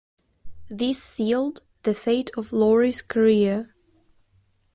This 0.67 0.97
sealed 0.97 1.61
the 1.83 1.93
fate 1.93 2.31
of 2.35 2.51
Lawry's 2.51 3.03
career. 3.03 3.75